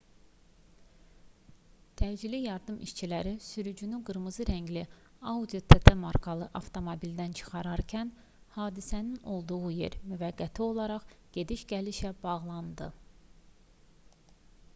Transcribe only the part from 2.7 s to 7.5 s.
işçiləri sürücünü qırmızı rəngli audi tt markalı avtomobildən